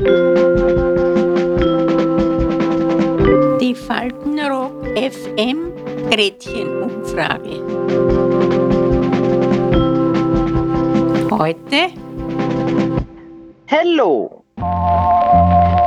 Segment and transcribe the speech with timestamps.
[0.00, 0.06] Die
[3.74, 5.72] Faltenrock FM
[6.10, 7.60] Gretchenumfrage.
[11.30, 11.90] Heute
[13.66, 14.42] Hello.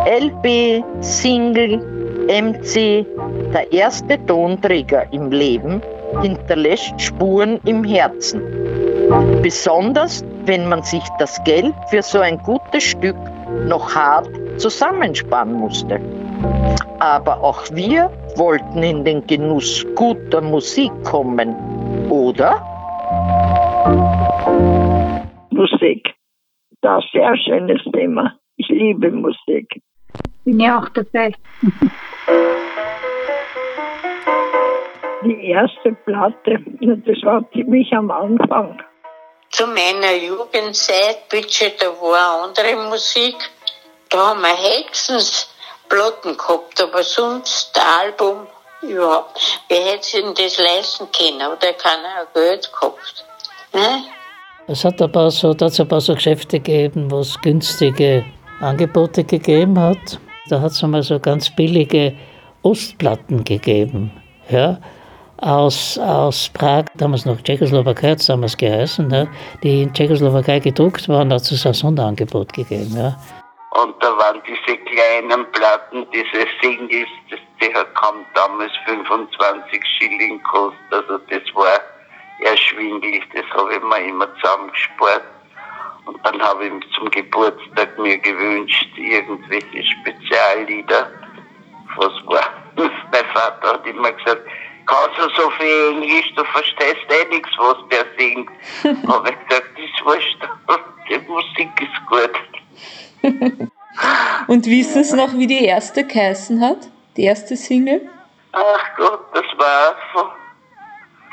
[0.06, 1.80] LP, Single,
[2.28, 3.08] MC,
[3.52, 5.82] der erste Tonträger im Leben
[6.22, 8.44] hinterlässt Spuren im Herzen.
[9.42, 13.16] Besonders wenn man sich das Geld für so ein gutes Stück
[13.68, 16.00] noch hart zusammensparen musste.
[17.00, 21.56] Aber auch wir wollten in den Genuss guter Musik kommen,
[22.10, 22.62] oder?
[25.52, 26.14] Musik.
[26.82, 28.34] Das ist ein sehr schönes Thema.
[28.58, 29.82] Ich liebe Musik.
[30.46, 31.34] Bin ja auch dabei.
[35.26, 38.78] Die erste Platte, das war ziemlich am Anfang.
[39.54, 43.36] Zu meiner Jugendzeit, bitte, da war andere Musik.
[44.10, 45.48] Da haben wir Hexens
[45.88, 48.48] Platten gehabt, aber sonst Album
[48.82, 49.40] überhaupt.
[49.70, 51.42] Wer hätte sich denn das leisten können?
[51.42, 53.26] Oder keiner Geld gehabt?
[53.74, 54.04] Ne?
[54.66, 58.26] Es hat ein paar so, da ein paar so Geschäfte gegeben, wo es günstige
[58.60, 60.20] Angebote gegeben hat.
[60.50, 62.16] Da hat es einmal so ganz billige
[62.64, 64.12] Ostplatten gegeben.
[64.50, 64.80] Ja,
[65.44, 69.28] aus, aus Prag, damals noch Tschechoslowakei hat es damals geheißen, ja,
[69.62, 72.96] die in Tschechoslowakei gedruckt waren, hat es ein Sonderangebot gegeben.
[72.96, 73.18] Ja.
[73.72, 80.78] Und da waren diese kleinen Platten, diese Singles, das, die kaum damals 25 Schilling gekostet.
[80.92, 81.80] Also das war
[82.40, 85.24] erschwinglich, das habe ich mir immer zusammengespart.
[86.06, 91.10] Und dann habe ich zum Geburtstag mir gewünscht, irgendwelche Speziallieder.
[91.98, 92.50] Was war?
[92.76, 94.42] Mein Vater hat immer gesagt,
[94.86, 98.50] kannst du so viel Englisch, du verstehst eh nichts, was der singt.
[99.08, 100.38] habe ich gesagt, das wurscht,
[101.10, 103.70] die Musik ist gut.
[104.48, 106.90] Und wissen Sie noch, wie die erste geheißen hat?
[107.16, 108.10] Die erste Single?
[108.52, 110.30] Ach Gott, das war von,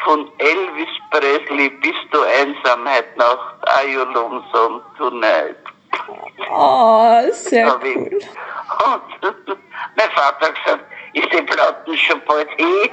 [0.05, 5.57] von Elvis Presley, Bist du Einsamheit Nacht, Are you lonesome tonight?
[6.51, 8.21] Oh, sehr cool.
[8.87, 9.57] Und
[9.97, 10.85] mein Vater hat gesagt,
[11.15, 12.91] ist die Platten schon bald eh?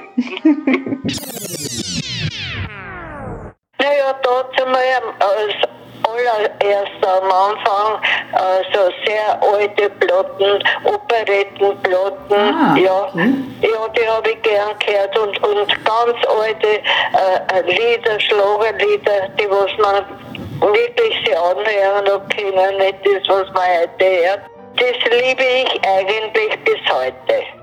[3.80, 4.80] Naja, dazu mal
[5.20, 5.54] als
[6.02, 8.02] allererst am Anfang
[8.32, 13.04] äh, so sehr alte Platten, Operettenplatten, Ah, ja.
[13.12, 13.34] okay.
[13.62, 19.70] Ja, die habe ich gern gehört und, und ganz alte äh, Lieder, Schlagerlieder, die was
[19.78, 20.04] man
[20.60, 24.40] wirklich sich anhören und können, nicht das, was man heute hört.
[24.76, 27.57] Das liebe ich eigentlich bis heute.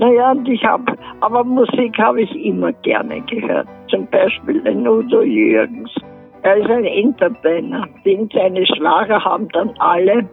[0.00, 3.68] Naja, und ich habe, aber Musik habe ich immer gerne gehört.
[3.90, 5.94] Zum Beispiel den Udo Jürgens.
[6.40, 7.86] Er ist ein Entertainer.
[8.06, 10.26] Den seine Schlager haben dann alle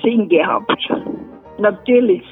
[0.00, 0.88] Sinn gehabt.
[1.58, 2.22] Natürlich,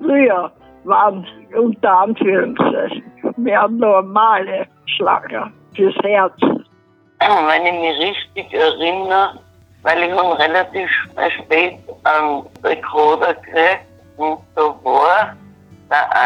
[0.00, 0.50] früher
[0.84, 3.02] waren unter Anführungszeichen
[3.36, 6.32] mehr normale Schlager fürs Herz.
[6.40, 9.38] Wenn ich mich richtig erinnere,
[9.82, 10.88] weil ich habe relativ
[11.28, 11.74] spät
[12.04, 13.84] einen Rekorder gekriegt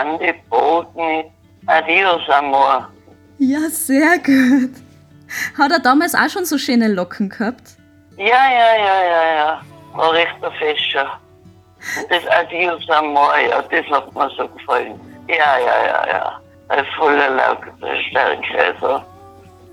[0.04, 0.36] mit
[1.66, 2.88] Adios Amor.
[3.38, 4.72] Ja, sehr gut.
[5.58, 7.76] Hat er damals auch schon so schöne Locken gehabt?
[8.16, 9.60] Ja, ja, ja, ja, ja.
[9.94, 11.18] War recht ein Fischer.
[12.08, 15.00] Das Adios Amor, ja, das hat mir so gefallen.
[15.28, 16.40] Ja, ja, ja, ja.
[16.68, 19.02] Ein voller der Sternke, also.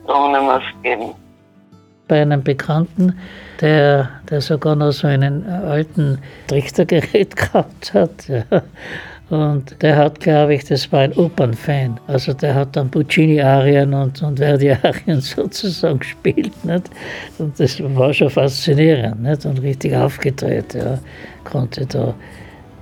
[0.08, 1.14] Da ohne muss es geben.
[2.08, 3.20] Bei einem Bekannten,
[3.60, 8.28] der, der sogar noch so einen alten Trichtergerät gehabt hat.
[8.28, 8.44] Ja.
[9.30, 12.00] Und der hat, glaube ich, das war ein Opernfan.
[12.08, 16.54] Also der hat dann Puccini-Arien und, und Verdi-Arien sozusagen gespielt.
[16.64, 16.90] Nicht?
[17.38, 19.46] Und das war schon faszinierend nicht?
[19.46, 20.74] und richtig aufgedreht.
[20.74, 20.98] Ja.
[21.44, 22.16] Konnte da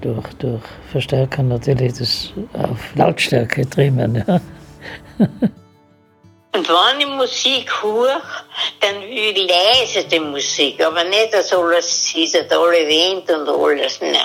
[0.02, 0.62] durch, durch
[0.92, 4.24] Verstärker natürlich das auf Lautstärke trimmen.
[4.28, 4.40] Ja.
[6.56, 8.22] Und wenn ich Musik höre,
[8.80, 14.00] dann will ich leise die Musik, aber nicht, dass alles zittert, alle Wind und alles.
[14.00, 14.16] Nein,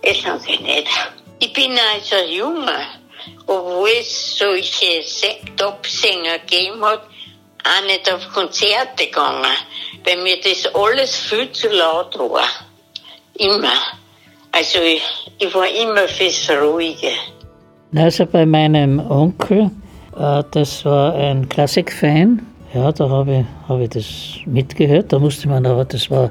[0.00, 0.86] das sage ich nicht.
[1.40, 2.78] Ich bin also Junge,
[3.46, 5.02] obwohl es solche
[5.56, 7.02] Top-Sänger gegeben hat,
[7.64, 9.46] auch nicht auf Konzerte gegangen,
[10.04, 12.48] weil mir das alles viel zu laut war.
[13.34, 13.74] Immer.
[14.52, 15.02] Also ich,
[15.38, 17.12] ich war immer fürs Ruhige.
[17.94, 19.70] Also bei meinem Onkel,
[20.18, 22.44] äh, das war ein Klassikfan.
[22.74, 24.06] Ja, da habe ich, hab ich das
[24.46, 25.12] mitgehört.
[25.12, 26.30] Da musste man aber, das war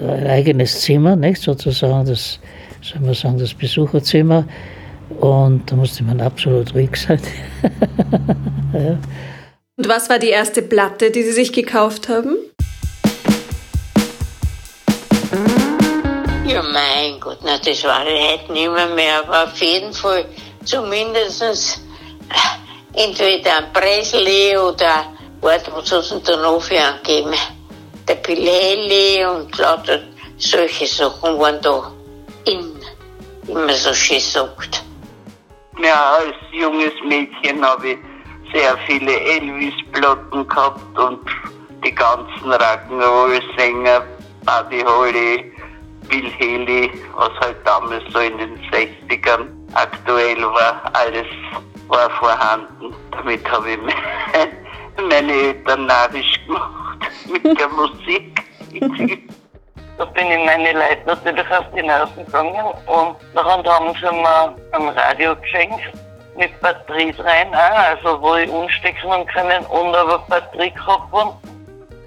[0.00, 2.38] ein eigenes Zimmer, nicht sozusagen das,
[2.82, 4.44] soll man sagen, das Besucherzimmer.
[5.20, 7.20] Und da musste man absolut ruhig sein.
[8.72, 8.98] ja.
[9.76, 12.36] Und was war die erste Platte, die Sie sich gekauft haben?
[16.46, 20.24] Ja, mein Gott, na, das war ich heute nicht mehr, mehr, aber auf jeden Fall
[20.64, 25.04] zumindest äh, entweder ein Presley oder,
[25.40, 27.34] warte, was du denn da noch für angegeben?
[28.08, 30.00] Der Pilelli und lauter
[30.38, 31.92] solche Sachen waren da
[32.48, 32.74] in,
[33.44, 34.84] wie man so schön sagt.
[35.82, 37.98] Ja, als junges Mädchen habe ich
[38.52, 41.20] sehr viele Elvis-Platten gehabt und
[41.84, 44.02] die ganzen Rock'n'Roll-Sänger,
[44.44, 45.52] Buddy Holly,
[46.08, 51.26] Bill Haley, was halt damals so in den 60ern aktuell war, alles
[51.88, 52.94] war vorhanden.
[53.10, 53.78] Damit habe ich
[55.08, 56.98] meine Eltern narrisch gemacht
[57.30, 58.42] mit der Musik.
[59.98, 64.54] Da bin ich meine Leute natürlich auf die Nerven gegangen und dann haben sie mir
[64.72, 65.92] ein Radio geschenkt
[66.36, 71.32] mit Batterie rein, auch, also wo ich umstecken können und aber Batterie gehabt haben.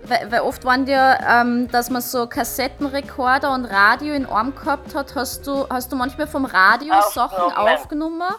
[0.06, 4.96] Weil, weil oft waren ja, ähm, dass man so Kassettenrekorder und Radio in Arm gehabt
[4.96, 5.14] hat.
[5.16, 8.22] Hast du, hast du manchmal vom Radio Sachen Aufgenommen.
[8.22, 8.36] aufgenommen?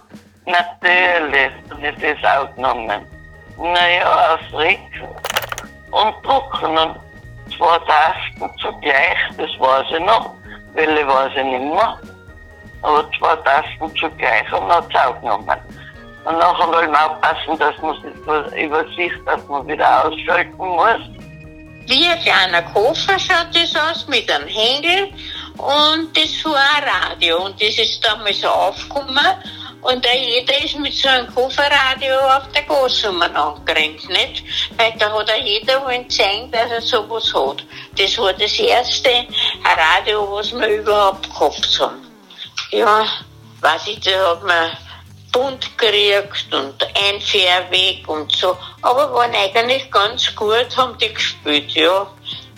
[0.47, 1.53] Natürlich,
[2.01, 3.07] das aufgenommen.
[3.59, 4.81] Naja, auf Rick
[5.91, 7.12] und drucken und
[7.63, 10.35] zwei Tasten zugleich, das weiß ich noch.
[10.75, 11.99] Welche weiß ich nicht mehr.
[12.83, 15.61] Aber zwei Tasten zugleich und hat es aufgenommen.
[16.25, 21.01] Und nachher wollen wir aufpassen, dass man sich übersieht, dass man wieder ausschalten muss.
[21.87, 25.13] Wie ein kleiner Koffer schaut das aus mit einem Hängel
[25.59, 29.27] und das war ein Radio und das ist damals aufgekommen
[29.83, 34.45] und da jeder ist mit so einem Kofferradio auf der Gasnummer angerannt, nicht?
[34.77, 37.65] Weil da hat auch jeder wollen zeigen, dass er sowas hat.
[37.99, 39.27] Das war das erste
[39.65, 42.07] Radio, was wir überhaupt gehabt haben.
[42.71, 43.07] Ja,
[43.61, 44.71] weiß ich, da hat man
[45.33, 48.57] bunt gekriegt und ein Fährweg und so.
[48.83, 52.07] Aber waren eigentlich ganz gut, haben die gespielt, ja.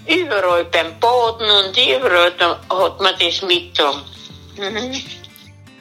[0.06, 4.02] Überall beim Boden und überall hat man das mitgetan.
[4.56, 5.02] Mhm.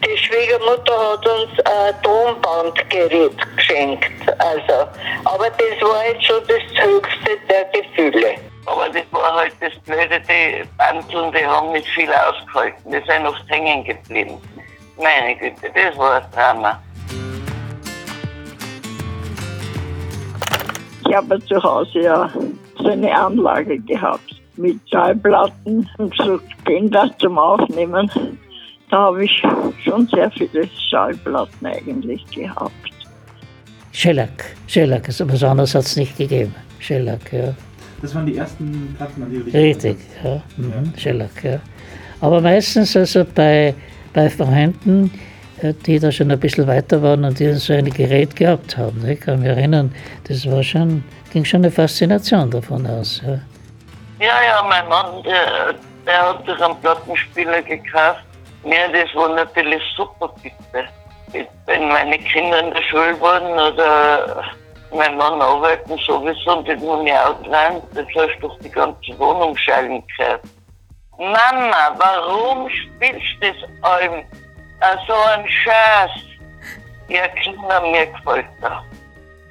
[0.05, 4.11] Die Schwiegermutter hat uns ein Tonbandgerät geschenkt.
[4.37, 4.89] Also,
[5.23, 8.35] aber das war jetzt schon das höchste der Gefühle.
[8.65, 12.91] Aber das war halt das Blöde, die Bandeln, die haben nicht viel ausgehalten.
[12.91, 14.37] Die sind oft hängen geblieben.
[14.97, 16.81] Meine Güte, das war ein Drama.
[21.07, 22.29] Ich habe zu Hause ja
[22.77, 28.09] so eine Anlage gehabt mit Schallplatten und so Kinder zum Aufnehmen.
[28.93, 29.41] Da habe ich
[29.83, 32.71] schon sehr viele Schallplatten eigentlich gehabt.
[33.91, 36.53] Shellac, Shellac, also was anderes hat es nicht gegeben.
[36.77, 37.55] Shellac, ja.
[38.03, 40.43] Das waren die ersten Platten, an die du dich Richtig, ja.
[40.57, 40.93] Mhm.
[40.95, 41.59] Shellac, ja.
[42.21, 43.73] Aber meistens also bei,
[44.13, 45.09] bei Freunden,
[45.63, 49.03] äh, die da schon ein bisschen weiter waren und die so ein Gerät gehabt haben.
[49.07, 49.91] Ich kann mich erinnern,
[50.27, 53.23] das war schon, ging schon eine Faszination davon aus.
[53.25, 53.39] Ja.
[54.19, 55.73] Ja, ja, mein Mann, der,
[56.05, 58.23] der hat sich einen Plattenspieler gekauft.
[58.65, 60.87] Ja, das war natürlich super, bitte.
[61.65, 64.45] Wenn meine Kinder in der Schule waren oder
[64.91, 69.17] mein Mann arbeiten sowieso und nun ja auch rein, das hast du durch die ganze
[69.19, 70.41] Wohnung schallen gehört.
[71.17, 74.23] Mama, warum spielst du das allem
[75.07, 76.11] so ein Scheiß?
[77.09, 78.83] Ja, Kinder, mir gefällt das.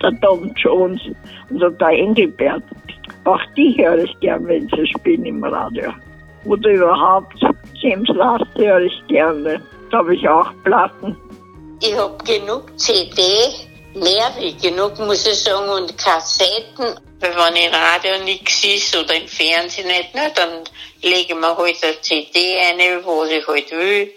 [0.00, 1.00] Der Tom Jones
[1.50, 2.62] und der Engelbert.
[3.24, 5.92] Auch die höre ich gern, wenn sie spielen im Radio.
[6.44, 7.38] Oder überhaupt
[7.82, 9.60] James Last höre ich gerne.
[9.90, 11.16] Da habe ich auch Platten.
[11.80, 13.22] Ich hab genug CD,
[13.94, 16.94] mehr wie genug, muss ich sagen, und Kassetten.
[17.18, 20.62] Weil wenn im Radio nichts ist oder im Fernsehen nicht, ne, dann
[21.02, 24.14] legen wir halt eine CD ein, was ich halt will.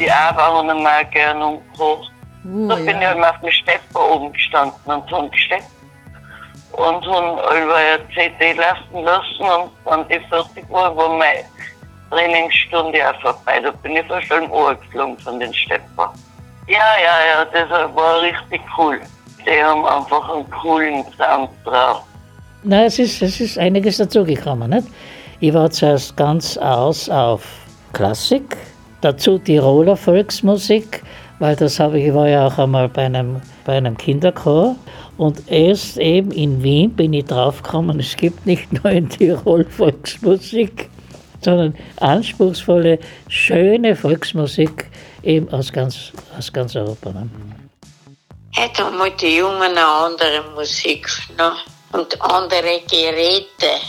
[0.00, 2.10] Die Arbeit haben wir gerne umgebracht.
[2.44, 5.66] Uh, da bin ich immer auf dem Stepper oben gestanden und haben gesteckt.
[6.72, 11.44] Und haben über eine CD laufen lassen und dann die fertig war, war meine
[12.10, 13.60] Trainingsstunde auch vorbei.
[13.60, 16.12] Da bin ich fast schon geflogen von den Stepper.
[16.66, 19.00] Ja, ja, ja, das war richtig cool.
[19.44, 22.02] Die haben einfach einen coolen Sound drauf.
[22.62, 24.70] Nein, es ist, es ist einiges dazugekommen.
[24.70, 24.88] Nicht?
[25.40, 27.44] Ich war zuerst ganz aus auf
[27.92, 28.56] Klassik,
[29.00, 31.02] dazu Tiroler Volksmusik,
[31.42, 34.76] weil das habe ich, ich war ja auch einmal bei einem, bei einem Kinderchor
[35.16, 40.88] und erst eben in Wien bin ich draufgekommen, es gibt nicht nur in Tirol Volksmusik,
[41.40, 44.86] sondern anspruchsvolle, schöne Volksmusik
[45.24, 47.10] eben aus ganz, aus ganz Europa.
[47.10, 47.28] Ne?
[48.56, 51.54] Heute haben halt die Jungen eine andere Musik ne?
[51.90, 53.80] und andere Geräte.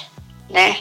[0.50, 0.76] Ne?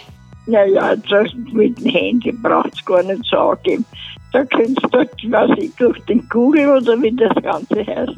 [0.46, 3.84] Naja, das mit dem Handy braucht es gar nicht sagen.
[4.32, 4.98] Da kannst du,
[5.30, 8.16] weiß ich, durch den Google oder wie das Ganze heißt,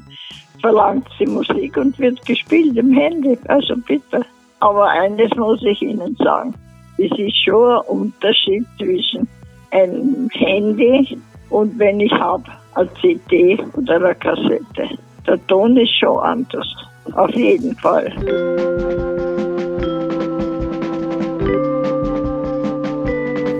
[0.61, 3.37] verlangt sie Musik und wird gespielt im Handy.
[3.49, 4.25] Also bitte.
[4.61, 6.54] Aber eines muss ich Ihnen sagen.
[6.97, 9.28] Es ist schon ein Unterschied zwischen
[9.73, 11.18] einem Handy
[11.50, 12.44] und wenn ich habe
[12.75, 14.97] eine CD oder eine Kassette.
[15.26, 16.66] Der Ton ist schon anders,
[17.14, 18.11] auf jeden Fall.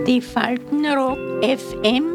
[0.07, 2.14] Die Faltenrock FM